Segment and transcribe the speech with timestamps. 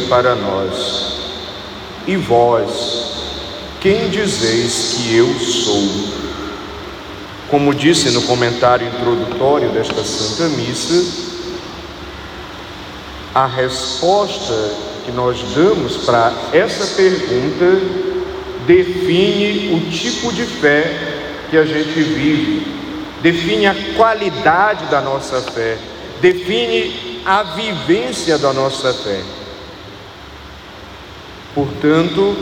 [0.00, 1.16] para nós:
[2.06, 3.12] E vós,
[3.80, 6.22] quem dizeis que eu sou?
[7.50, 11.04] Como disse no comentário introdutório desta Santa Missa,
[13.34, 14.54] a resposta
[15.04, 17.80] que nós damos para essa pergunta
[18.66, 21.12] define o tipo de fé
[21.50, 22.66] que a gente vive,
[23.20, 25.76] define a qualidade da nossa fé,
[26.20, 29.20] define a vivência da nossa fé.
[31.54, 32.34] Portanto,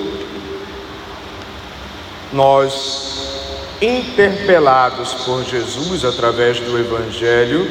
[2.33, 7.69] nós, interpelados por Jesus através do Evangelho,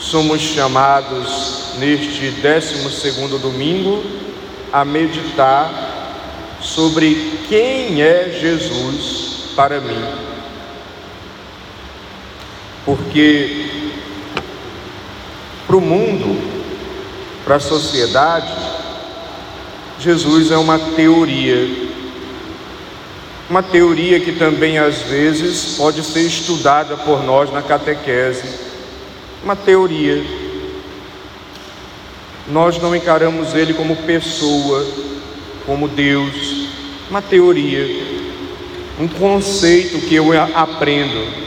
[0.00, 4.02] somos chamados neste 12 domingo
[4.72, 5.70] a meditar
[6.60, 10.04] sobre quem é Jesus para mim.
[12.84, 13.68] Porque
[15.66, 16.36] para o mundo,
[17.44, 18.69] para a sociedade,
[20.00, 21.90] Jesus é uma teoria.
[23.50, 28.48] Uma teoria que também às vezes pode ser estudada por nós na catequese.
[29.44, 30.24] Uma teoria.
[32.48, 34.86] Nós não encaramos ele como pessoa,
[35.66, 36.68] como Deus,
[37.10, 37.86] uma teoria,
[38.98, 41.40] um conceito que eu aprendo.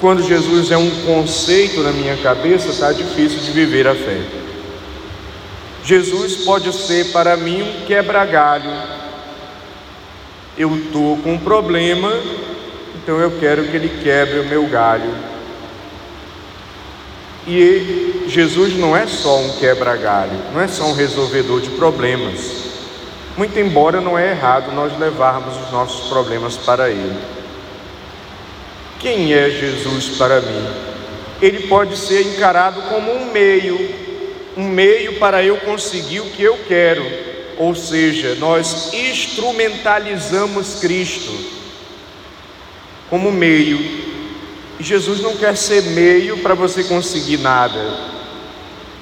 [0.00, 4.45] Quando Jesus é um conceito na minha cabeça, está difícil de viver a fé.
[5.86, 8.72] Jesus pode ser para mim um quebra-galho.
[10.58, 12.12] Eu estou com um problema,
[12.96, 15.14] então eu quero que Ele quebre o meu galho.
[17.46, 22.64] E Jesus não é só um quebra-galho, não é só um resolvedor de problemas.
[23.36, 27.16] Muito embora não é errado nós levarmos os nossos problemas para Ele.
[28.98, 30.66] Quem é Jesus para mim?
[31.40, 34.05] Ele pode ser encarado como um meio
[34.56, 37.04] um meio para eu conseguir o que eu quero,
[37.58, 41.32] ou seja, nós instrumentalizamos Cristo
[43.10, 44.06] como meio.
[44.80, 47.80] Jesus não quer ser meio para você conseguir nada.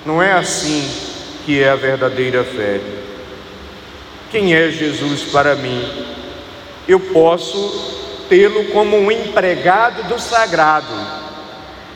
[0.04, 0.88] Não é assim
[1.44, 2.80] que é a verdadeira fé.
[4.30, 5.82] Quem é Jesus para mim?
[6.86, 11.23] Eu posso tê-lo como um empregado do sagrado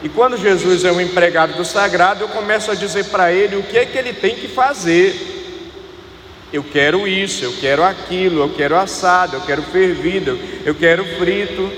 [0.02, 3.62] e quando Jesus é um empregado do sagrado, eu começo a dizer para ele o
[3.62, 5.36] que é que ele tem que fazer.
[6.52, 11.70] Eu quero isso, eu quero aquilo, eu quero assado, eu quero fervido, eu quero frito.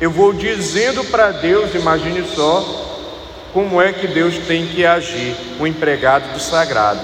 [0.00, 2.84] Eu vou dizendo para Deus, imagine só,
[3.54, 7.00] como é que Deus tem que agir, o empregado do sagrado.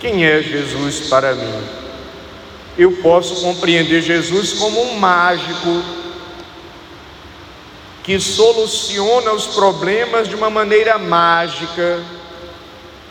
[0.00, 1.62] Quem é Jesus para mim?
[2.76, 5.82] Eu posso compreender Jesus como um mágico
[8.06, 12.00] que soluciona os problemas de uma maneira mágica.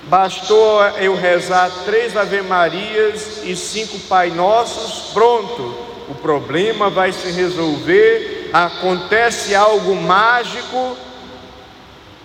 [0.04, 5.76] Bastou eu rezar três Ave-Marias e cinco Pai Nossos, pronto,
[6.08, 10.96] o problema vai se resolver, acontece algo mágico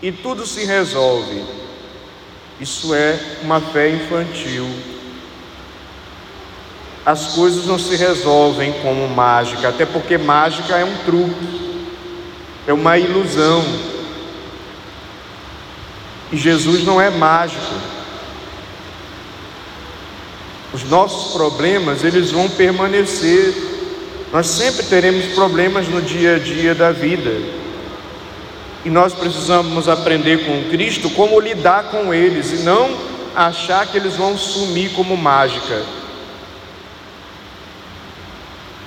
[0.01, 1.45] e tudo se resolve.
[2.61, 4.69] Isso é uma fé infantil.
[7.05, 11.70] As coisas não se resolvem como mágica, até porque mágica é um truque
[12.71, 13.65] é uma ilusão.
[16.31, 17.75] E Jesus não é mágico.
[20.73, 23.53] Os nossos problemas, eles vão permanecer.
[24.33, 27.33] Nós sempre teremos problemas no dia a dia da vida.
[28.85, 32.97] E nós precisamos aprender com Cristo como lidar com eles e não
[33.35, 35.83] achar que eles vão sumir como mágica.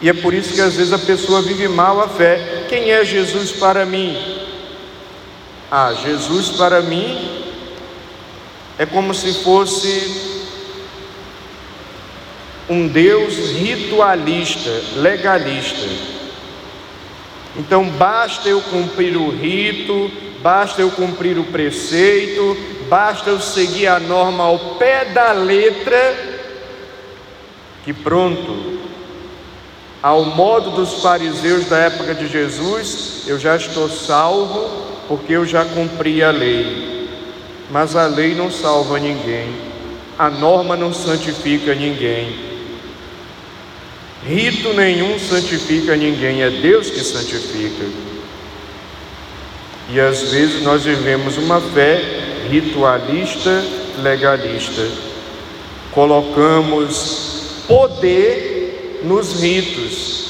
[0.04, 2.66] E é por isso que às vezes a pessoa vive mal a fé.
[2.68, 4.18] Quem é Jesus para mim?
[5.72, 7.18] Ah, Jesus para mim
[8.78, 10.34] é como se fosse
[12.70, 15.88] um Deus ritualista, legalista.
[17.56, 22.58] Então basta eu cumprir o rito, basta eu cumprir o preceito,
[22.90, 26.42] basta eu seguir a norma ao pé da letra,
[27.86, 28.73] que pronto,
[30.04, 34.70] ao modo dos fariseus da época de Jesus, eu já estou salvo
[35.08, 37.08] porque eu já cumpri a lei.
[37.72, 39.48] Mas a lei não salva ninguém,
[40.20, 42.36] a norma não santifica ninguém,
[44.28, 47.86] rito nenhum santifica ninguém, é Deus que santifica.
[49.90, 52.02] E às vezes nós vivemos uma fé
[52.50, 53.64] ritualista,
[54.02, 54.86] legalista.
[55.92, 58.53] Colocamos poder
[59.04, 60.24] nos ritos.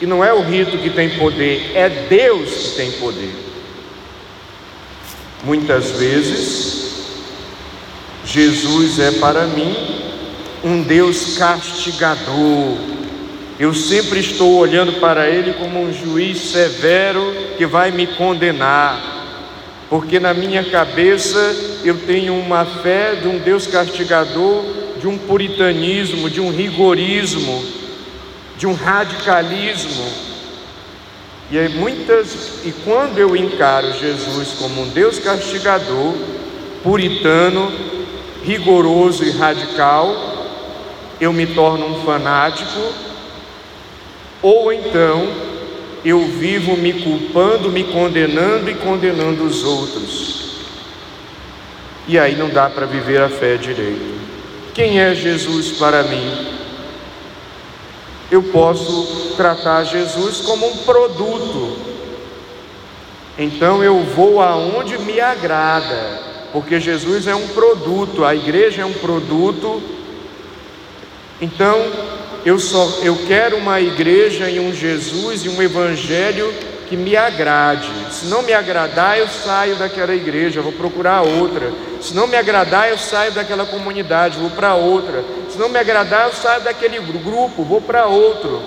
[0.00, 3.34] E não é o rito que tem poder, é Deus que tem poder.
[5.44, 6.84] Muitas vezes
[8.24, 9.74] Jesus é para mim
[10.64, 12.78] um Deus castigador.
[13.58, 18.98] Eu sempre estou olhando para Ele como um juiz severo que vai me condenar,
[19.88, 24.64] porque na minha cabeça eu tenho uma fé de um Deus castigador,
[24.98, 27.62] de um puritanismo, de um rigorismo,
[28.56, 30.06] de um radicalismo.
[31.50, 36.14] E aí muitas e quando eu encaro Jesus como um Deus castigador,
[36.82, 37.70] puritano,
[38.44, 40.34] rigoroso e radical,
[41.20, 42.92] eu me torno um fanático,
[44.42, 45.28] ou então
[46.04, 50.44] eu vivo me culpando, me condenando e condenando os outros.
[52.06, 54.14] E aí não dá para viver a fé direito.
[54.74, 56.53] Quem é Jesus para mim?
[58.30, 61.76] Eu posso tratar Jesus como um produto.
[63.38, 66.20] Então eu vou aonde me agrada,
[66.52, 69.82] porque Jesus é um produto, a igreja é um produto
[71.40, 71.84] então,
[72.44, 76.52] eu só eu quero uma igreja e um Jesus e um evangelho
[76.94, 77.90] que me agrade.
[78.12, 81.72] Se não me agradar, eu saio daquela igreja, vou procurar outra.
[82.00, 85.24] Se não me agradar, eu saio daquela comunidade, vou para outra.
[85.50, 88.62] Se não me agradar, eu saio daquele grupo, vou para outro.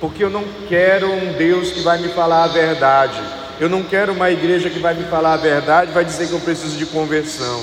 [0.00, 3.22] Porque eu não quero um Deus que vai me falar a verdade.
[3.58, 6.40] Eu não quero uma igreja que vai me falar a verdade, vai dizer que eu
[6.40, 7.62] preciso de conversão.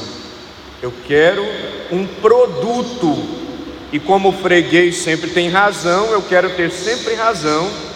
[0.81, 1.46] Eu quero
[1.92, 3.16] um produto
[3.92, 7.91] e como o freguês sempre tem razão, eu quero ter sempre razão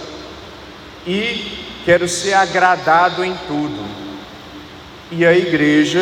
[1.05, 3.85] e quero ser agradado em tudo.
[5.11, 6.01] E a igreja,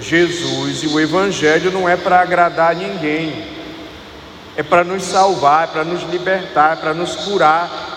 [0.00, 3.44] Jesus e o Evangelho não é para agradar ninguém,
[4.56, 7.90] é para nos salvar, é para nos libertar, é para nos curar,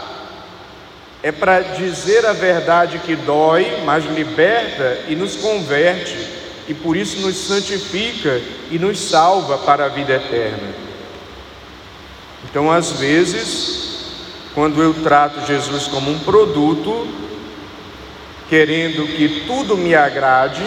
[1.21, 6.27] é para dizer a verdade que dói, mas liberta e nos converte,
[6.67, 8.41] e por isso nos santifica
[8.71, 10.73] e nos salva para a vida eterna.
[12.49, 13.82] Então, às vezes,
[14.53, 17.07] quando eu trato Jesus como um produto,
[18.49, 20.63] querendo que tudo me agrade,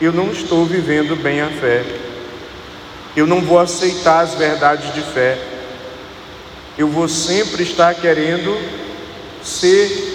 [0.00, 1.84] eu não estou vivendo bem a fé.
[3.16, 5.38] Eu não vou aceitar as verdades de fé.
[6.76, 8.60] Eu vou sempre estar querendo
[9.40, 10.14] ser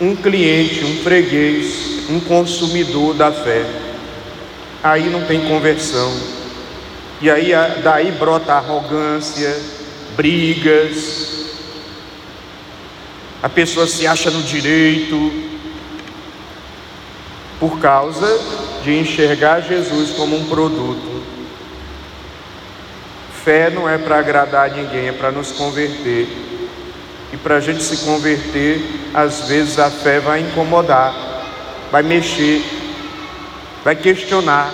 [0.00, 3.64] um cliente, um freguês, um consumidor da fé.
[4.82, 6.12] Aí não tem conversão.
[7.20, 7.50] E aí
[7.82, 9.58] daí brota arrogância,
[10.16, 11.46] brigas.
[13.42, 15.32] A pessoa se acha no direito
[17.60, 18.26] por causa
[18.82, 21.22] de enxergar Jesus como um produto.
[23.44, 26.26] Fé não é para agradar ninguém, é para nos converter.
[27.32, 28.80] E para a gente se converter,
[29.14, 31.14] às vezes a fé vai incomodar,
[31.90, 32.64] vai mexer,
[33.84, 34.72] vai questionar.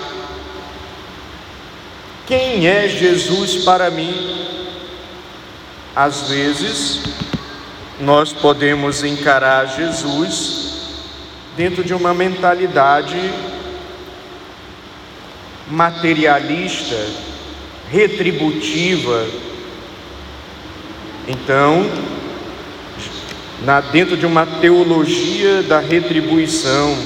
[2.27, 4.62] Quem é Jesus para mim?
[5.95, 7.01] Às vezes,
[8.01, 10.73] nós podemos encarar Jesus
[11.57, 13.31] dentro de uma mentalidade
[15.71, 16.97] materialista,
[17.91, 19.27] retributiva.
[21.29, 21.91] Então,
[23.63, 26.97] na, dentro de uma teologia da retribuição,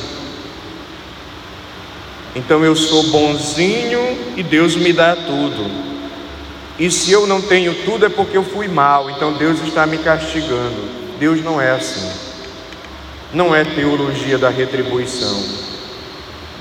[2.37, 5.96] então eu sou bonzinho e Deus me dá tudo.
[6.79, 9.99] E se eu não tenho tudo é porque eu fui mal, então Deus está me
[9.99, 10.97] castigando.
[11.19, 12.11] Deus não é assim.
[13.33, 15.43] Não é teologia da retribuição.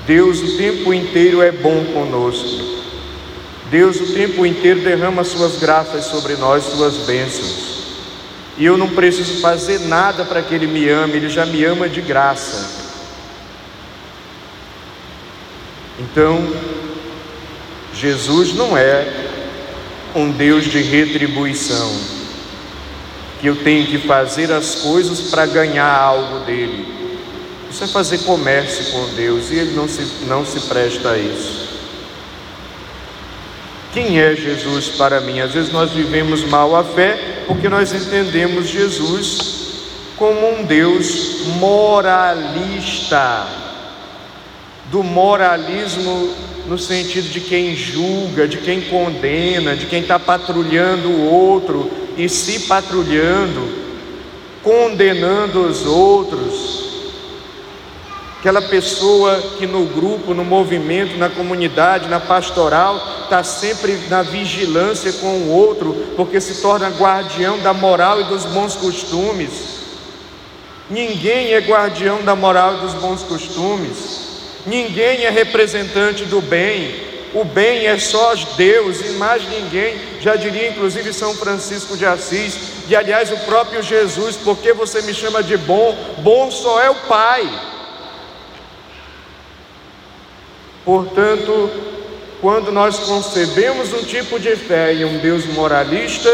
[0.06, 2.76] Deus o tempo inteiro é bom conosco.
[3.70, 7.76] Deus o tempo inteiro derrama suas graças sobre nós, suas bênçãos.
[8.56, 11.88] E eu não preciso fazer nada para que Ele me ame, Ele já me ama
[11.88, 12.86] de graça.
[15.98, 16.54] Então,
[17.92, 19.25] Jesus não é
[20.16, 21.94] um Deus de retribuição,
[23.38, 26.86] que eu tenho que fazer as coisas para ganhar algo dele.
[27.70, 31.66] Isso é fazer comércio com Deus e ele não se, não se presta a isso.
[33.92, 35.40] Quem é Jesus para mim?
[35.40, 39.54] Às vezes nós vivemos mal a fé porque nós entendemos Jesus
[40.16, 43.65] como um Deus moralista
[44.90, 46.34] do moralismo
[46.66, 52.28] no sentido de quem julga, de quem condena, de quem está patrulhando o outro e
[52.28, 53.68] se patrulhando,
[54.62, 56.86] condenando os outros.
[58.38, 65.12] Aquela pessoa que no grupo, no movimento, na comunidade, na pastoral, está sempre na vigilância
[65.14, 69.76] com o outro, porque se torna guardião da moral e dos bons costumes.
[70.88, 74.35] Ninguém é guardião da moral e dos bons costumes.
[74.66, 76.94] Ninguém é representante do bem,
[77.34, 82.58] o bem é só Deus e mais ninguém, já diria inclusive São Francisco de Assis,
[82.88, 85.96] e aliás o próprio Jesus, porque você me chama de bom?
[86.18, 87.46] Bom só é o Pai.
[90.84, 91.70] Portanto,
[92.40, 96.30] quando nós concebemos um tipo de fé em um Deus moralista,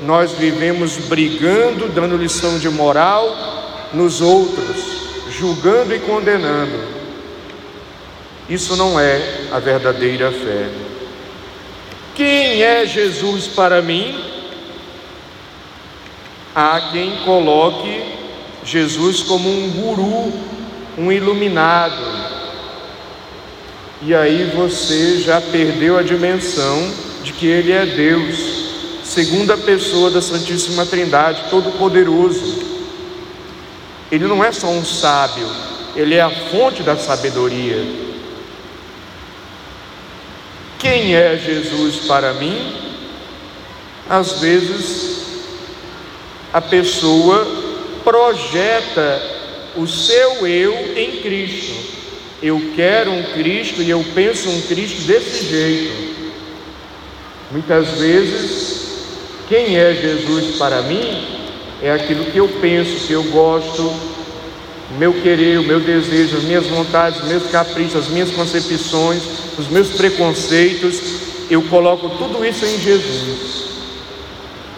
[0.00, 4.76] nós vivemos brigando, dando lição de moral nos outros,
[5.30, 6.95] julgando e condenando.
[8.48, 10.68] Isso não é a verdadeira fé.
[12.14, 14.18] Quem é Jesus para mim?
[16.54, 18.02] Há quem coloque
[18.64, 20.32] Jesus como um guru,
[20.96, 22.26] um iluminado,
[24.02, 26.90] e aí você já perdeu a dimensão
[27.22, 28.36] de que Ele é Deus,
[29.02, 32.62] segunda pessoa da Santíssima Trindade, Todo-Poderoso.
[34.10, 35.48] Ele não é só um sábio,
[35.94, 38.05] Ele é a fonte da sabedoria.
[40.88, 42.72] Quem é Jesus para mim?
[44.08, 45.26] Às vezes,
[46.52, 47.44] a pessoa
[48.04, 49.20] projeta
[49.74, 51.74] o seu eu em Cristo.
[52.40, 56.14] Eu quero um Cristo e eu penso um Cristo desse jeito.
[57.50, 59.06] Muitas vezes,
[59.48, 61.26] quem é Jesus para mim
[61.82, 63.92] é aquilo que eu penso, que eu gosto,
[64.92, 69.22] meu querer, o meu desejo, as minhas vontades, os meus caprichos, as minhas concepções,
[69.58, 71.00] os meus preconceitos.
[71.50, 73.66] Eu coloco tudo isso em Jesus.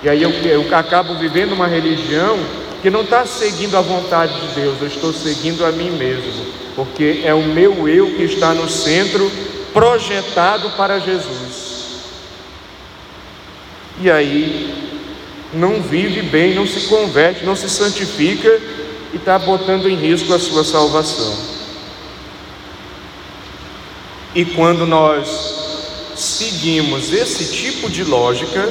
[0.02, 2.38] E aí eu, eu acabo vivendo uma religião
[2.80, 7.22] que não está seguindo a vontade de Deus, eu estou seguindo a mim mesmo porque
[7.24, 9.28] é o meu eu que está no centro,
[9.72, 12.04] projetado para Jesus.
[14.00, 14.72] E aí,
[15.52, 18.60] não vive bem, não se converte, não se santifica
[19.12, 21.36] e está botando em risco a sua salvação.
[24.34, 28.68] E quando nós seguimos esse tipo de lógica,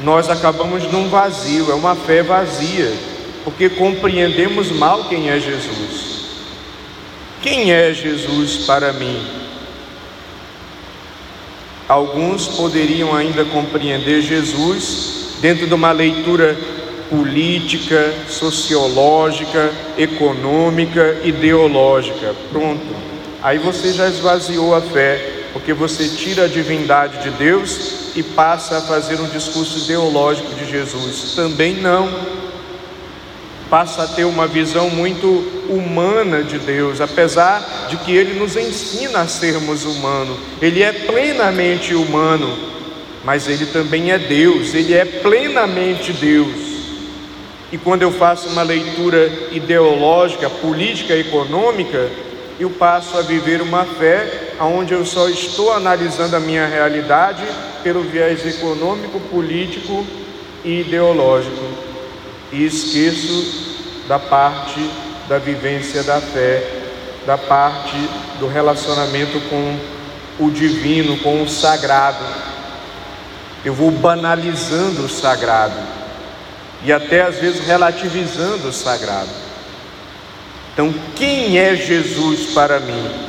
[0.00, 3.10] nós acabamos num vazio, é uma fé vazia
[3.44, 6.10] porque compreendemos mal quem é Jesus.
[7.42, 9.26] Quem é Jesus para mim?
[11.88, 16.56] Alguns poderiam ainda compreender Jesus dentro de uma leitura
[17.10, 22.34] política, sociológica, econômica, ideológica.
[22.50, 22.86] Pronto.
[23.42, 28.78] Aí você já esvaziou a fé, porque você tira a divindade de Deus e passa
[28.78, 31.32] a fazer um discurso ideológico de Jesus.
[31.34, 32.08] Também não
[33.68, 35.26] passa a ter uma visão muito
[35.68, 40.36] humana de Deus, apesar de que ele nos ensina a sermos humanos.
[40.60, 42.58] Ele é plenamente humano,
[43.24, 46.69] mas ele também é Deus, ele é plenamente Deus.
[47.72, 52.10] E quando eu faço uma leitura ideológica, política, econômica,
[52.58, 57.42] eu passo a viver uma fé onde eu só estou analisando a minha realidade
[57.82, 60.04] pelo viés econômico, político
[60.64, 61.64] e ideológico
[62.52, 64.90] e esqueço da parte
[65.28, 66.66] da vivência da fé,
[67.24, 67.96] da parte
[68.40, 69.78] do relacionamento com
[70.44, 72.24] o divino, com o sagrado.
[73.64, 75.99] Eu vou banalizando o sagrado
[76.84, 79.28] e até às vezes relativizando o sagrado.
[80.72, 83.28] Então, quem é Jesus para mim?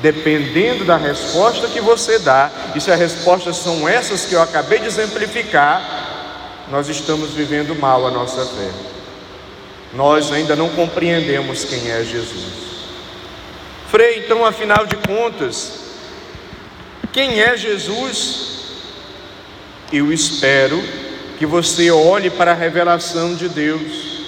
[0.00, 4.78] Dependendo da resposta que você dá, e se as respostas são essas que eu acabei
[4.78, 8.70] de exemplificar, nós estamos vivendo mal a nossa fé.
[9.92, 12.70] Nós ainda não compreendemos quem é Jesus.
[13.90, 15.80] Frei, então, afinal de contas,
[17.12, 18.60] quem é Jesus?
[19.92, 20.80] Eu espero
[21.40, 24.20] que você olhe para a revelação de Deus.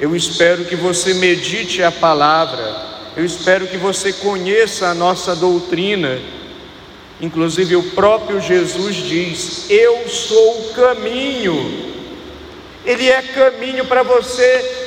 [0.00, 2.84] Eu espero que você medite a palavra.
[3.16, 6.18] Eu espero que você conheça a nossa doutrina
[7.20, 11.94] Inclusive o próprio Jesus diz: Eu sou o caminho.
[12.84, 14.84] Ele é caminho para você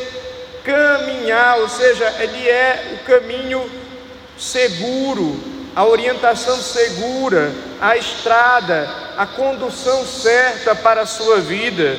[0.64, 3.70] caminhar, ou seja, ele é o caminho
[4.38, 5.38] seguro,
[5.80, 11.98] a orientação segura, a estrada, a condução certa para a sua vida.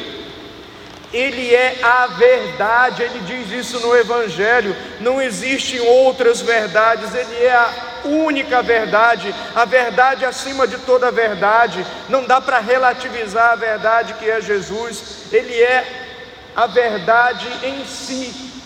[1.10, 4.76] Ele é a verdade, ele diz isso no Evangelho.
[5.00, 7.72] Não existem outras verdades, ele é a
[8.04, 11.82] única verdade, a verdade acima de toda verdade.
[12.10, 15.86] Não dá para relativizar a verdade que é Jesus, ele é
[16.54, 18.59] a verdade em si.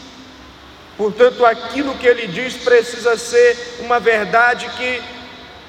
[0.97, 5.03] Portanto, aquilo que ele diz precisa ser uma verdade que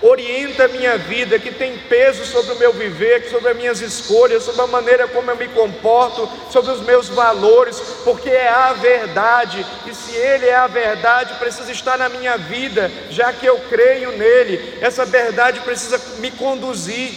[0.01, 4.43] orienta a minha vida, que tem peso sobre o meu viver, sobre as minhas escolhas,
[4.43, 9.65] sobre a maneira como eu me comporto, sobre os meus valores, porque é a verdade,
[9.87, 14.11] e se Ele é a verdade, precisa estar na minha vida, já que eu creio
[14.11, 17.13] nele, essa verdade precisa me conduzir.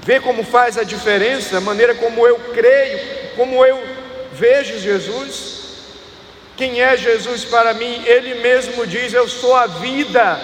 [0.00, 2.98] Vê como faz a diferença, a maneira como eu creio,
[3.36, 3.80] como eu
[4.32, 5.61] vejo Jesus.
[6.56, 8.02] Quem é Jesus para mim?
[8.04, 10.38] Ele mesmo diz: Eu sou a vida.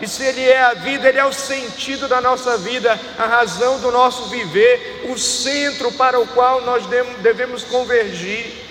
[0.00, 3.78] E se Ele é a vida, Ele é o sentido da nossa vida, a razão
[3.78, 6.84] do nosso viver, o centro para o qual nós
[7.22, 8.64] devemos convergir.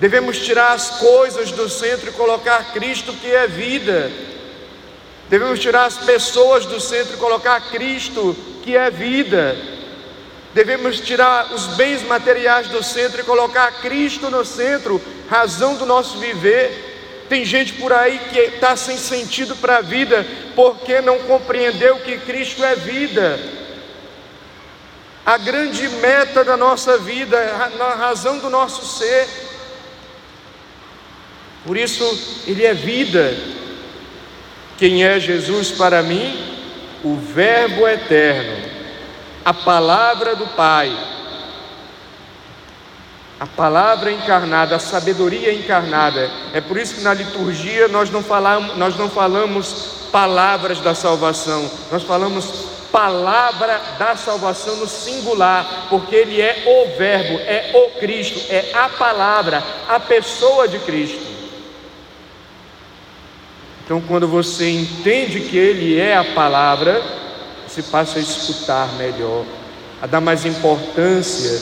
[0.00, 4.10] Devemos tirar as coisas do centro e colocar Cristo, que é vida.
[5.30, 9.56] Devemos tirar as pessoas do centro e colocar Cristo, que é vida.
[10.54, 16.18] Devemos tirar os bens materiais do centro e colocar Cristo no centro, razão do nosso
[16.18, 17.24] viver.
[17.28, 22.18] Tem gente por aí que está sem sentido para a vida, porque não compreendeu que
[22.18, 23.40] Cristo é vida.
[25.26, 29.26] A grande meta da nossa vida, a razão do nosso ser.
[31.64, 33.36] Por isso, Ele é vida.
[34.78, 36.54] Quem é Jesus para mim?
[37.02, 38.73] O Verbo eterno,
[39.44, 40.96] a palavra do Pai
[43.38, 46.30] a palavra encarnada, a sabedoria encarnada.
[46.52, 51.70] É por isso que na liturgia nós não falamos, nós não falamos palavras da salvação,
[51.90, 58.40] nós falamos palavra da salvação no singular, porque ele é o Verbo, é o Cristo,
[58.48, 61.34] é a palavra, a pessoa de Cristo.
[63.84, 67.02] Então, quando você entende que ele é a palavra,
[67.74, 69.44] você passa a escutar melhor,
[70.00, 71.60] a dar mais importância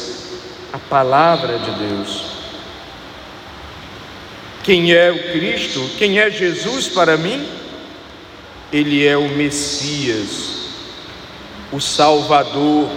[0.71, 2.25] a palavra de Deus.
[4.63, 5.81] Quem é o Cristo?
[5.97, 7.49] Quem é Jesus para mim?
[8.71, 10.67] Ele é o Messias,
[11.73, 12.91] o Salvador,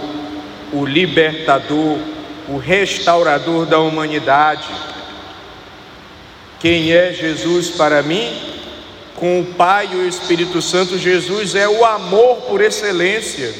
[0.70, 1.98] o libertador,
[2.48, 4.68] o restaurador da humanidade.
[6.60, 8.55] Quem é Jesus para mim?
[9.16, 13.52] Com o Pai e o Espírito Santo, Jesus é o amor por excelência.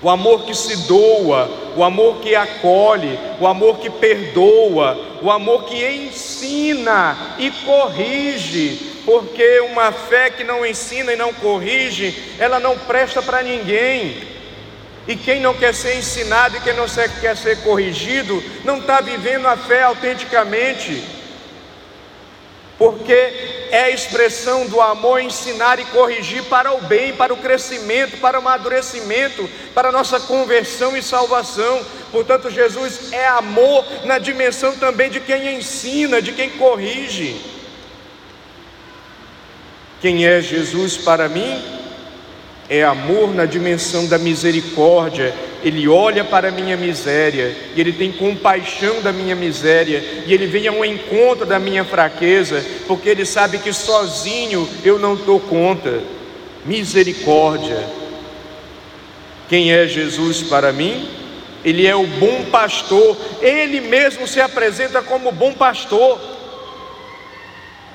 [0.00, 5.64] O amor que se doa, o amor que acolhe, o amor que perdoa, o amor
[5.64, 12.78] que ensina e corrige, porque uma fé que não ensina e não corrige, ela não
[12.78, 14.16] presta para ninguém.
[15.06, 16.86] E quem não quer ser ensinado e quem não
[17.20, 21.02] quer ser corrigido, não está vivendo a fé autenticamente
[22.78, 23.12] porque
[23.70, 28.38] é a expressão do amor ensinar e corrigir para o bem, para o crescimento, para
[28.38, 31.84] o amadurecimento, para a nossa conversão e salvação.
[32.10, 37.40] Portanto, Jesus é amor na dimensão também de quem ensina, de quem corrige.
[40.00, 41.62] Quem é Jesus para mim?
[42.68, 48.10] É amor na dimensão da misericórdia, ele olha para a minha miséria, e Ele tem
[48.10, 53.58] compaixão da minha miséria, e Ele vem ao encontro da minha fraqueza, porque Ele sabe
[53.58, 56.02] que sozinho eu não dou conta.
[56.64, 57.88] Misericórdia.
[59.48, 61.08] Quem é Jesus para mim?
[61.64, 66.20] Ele é o bom pastor, Ele mesmo se apresenta como bom pastor,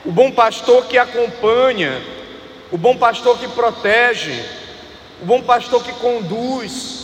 [0.05, 2.01] o bom pastor que acompanha,
[2.71, 4.41] o bom pastor que protege,
[5.21, 6.96] o bom pastor que conduz,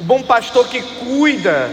[0.00, 1.70] o bom pastor que cuida,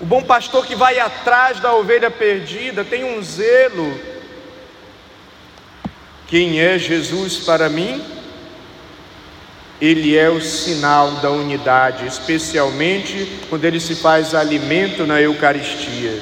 [0.00, 3.92] o bom pastor que vai atrás da ovelha perdida, tem um zelo.
[6.28, 8.00] Quem é Jesus para mim?
[9.80, 16.20] Ele é o sinal da unidade, especialmente quando ele se faz alimento na Eucaristia.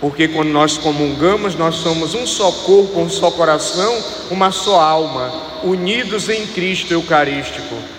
[0.00, 5.60] Porque quando nós comungamos, nós somos um só corpo, um só coração, uma só alma,
[5.64, 7.97] unidos em Cristo Eucarístico.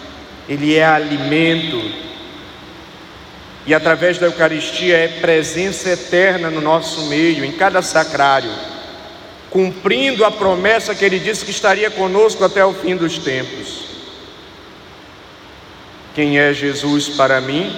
[0.49, 1.79] Ele é alimento.
[3.67, 8.49] E através da Eucaristia é presença eterna no nosso meio, em cada sacrário,
[9.51, 13.83] cumprindo a promessa que ele disse que estaria conosco até o fim dos tempos.
[16.15, 17.71] Quem é Jesus para mim?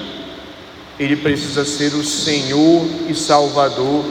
[0.97, 4.05] Ele precisa ser o Senhor e Salvador.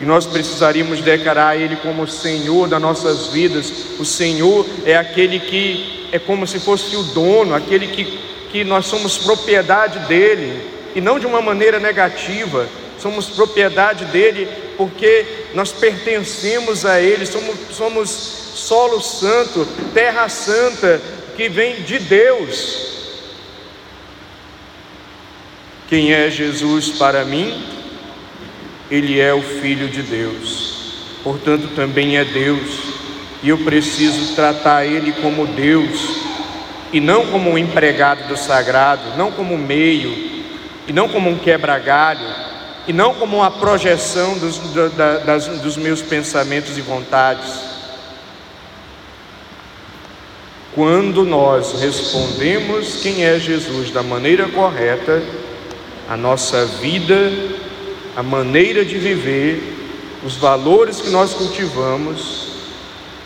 [0.00, 3.72] E nós precisaríamos declarar Ele como Senhor das nossas vidas.
[3.98, 8.04] O Senhor é aquele que é como se fosse o dono, aquele que,
[8.50, 10.62] que nós somos propriedade dele,
[10.94, 12.68] e não de uma maneira negativa,
[13.00, 14.46] somos propriedade dele
[14.76, 21.00] porque nós pertencemos a ele, somos, somos solo santo, terra santa,
[21.34, 22.92] que vem de Deus.
[25.88, 27.66] Quem é Jesus para mim?
[28.90, 32.91] Ele é o Filho de Deus, portanto também é Deus
[33.42, 36.20] e eu preciso tratar ele como Deus
[36.92, 40.44] e não como um empregado do sagrado, não como um meio
[40.86, 42.26] e não como um quebra-galho
[42.86, 44.58] e não como uma projeção dos,
[44.94, 47.72] da, das, dos meus pensamentos e vontades.
[50.74, 55.22] Quando nós respondemos quem é Jesus da maneira correta,
[56.08, 57.30] a nossa vida,
[58.16, 59.78] a maneira de viver,
[60.24, 62.51] os valores que nós cultivamos,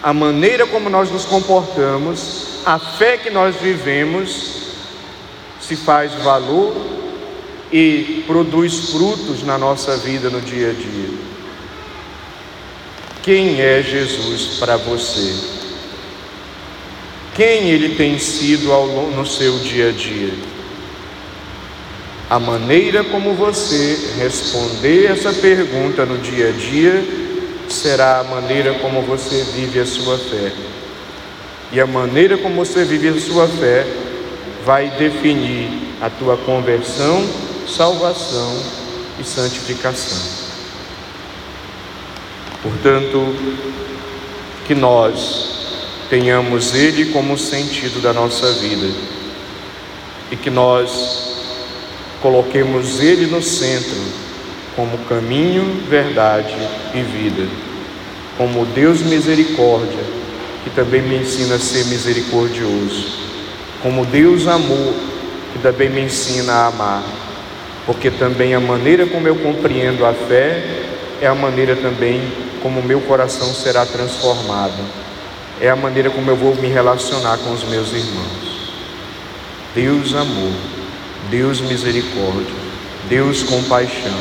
[0.06, 4.52] a maneira como nós nos comportamos, a fé que nós vivemos,
[5.60, 6.76] se faz valor
[7.72, 11.10] e produz frutos na nossa vida no dia a dia.
[13.20, 15.34] Quem é Jesus para você?
[17.34, 20.34] Quem ele tem sido ao, no seu dia a dia?
[22.30, 27.25] A maneira como você responder essa pergunta no dia a dia
[27.72, 30.52] será a maneira como você vive a sua fé.
[31.72, 33.86] E a maneira como você vive a sua fé
[34.64, 35.68] vai definir
[36.00, 37.24] a tua conversão,
[37.68, 38.56] salvação
[39.18, 40.46] e santificação.
[42.62, 43.34] Portanto,
[44.66, 45.56] que nós
[46.10, 48.92] tenhamos Ele como sentido da nossa vida
[50.30, 51.36] e que nós
[52.20, 54.25] coloquemos Ele no centro,
[54.76, 56.54] como caminho, verdade
[56.94, 57.48] e vida,
[58.36, 60.04] como Deus misericórdia,
[60.62, 63.06] que também me ensina a ser misericordioso,
[63.82, 64.94] como Deus amor,
[65.52, 67.02] que também me ensina a amar,
[67.86, 70.62] porque também a maneira como eu compreendo a fé
[71.20, 72.20] é a maneira também
[72.62, 74.84] como meu coração será transformado,
[75.60, 78.70] é a maneira como eu vou me relacionar com os meus irmãos.
[79.74, 80.52] Deus amor.
[81.30, 82.54] Deus misericórdia,
[83.08, 84.14] Deus compaixão,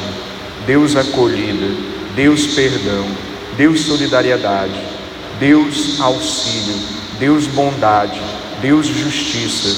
[0.66, 1.68] Deus acolhida,
[2.16, 3.06] Deus perdão,
[3.58, 4.80] Deus solidariedade,
[5.40, 6.76] Deus auxílio,
[7.20, 8.20] Deus bondade,
[8.62, 9.76] Deus justiça,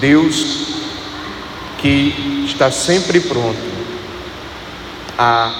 [0.00, 0.72] Deus
[1.78, 3.72] que está sempre pronto
[5.18, 5.52] a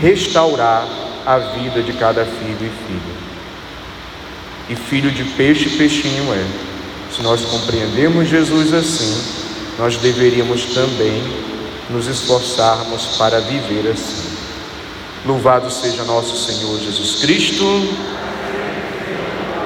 [0.00, 0.86] restaurar
[1.26, 3.16] a vida de cada filho e filha.
[4.68, 6.44] E filho de peixe, peixinho é.
[7.14, 9.22] Se nós compreendemos Jesus assim,
[9.78, 11.22] nós deveríamos também
[11.90, 14.36] nos esforçarmos para viver assim.
[15.24, 17.64] Louvado seja nosso Senhor Jesus Cristo.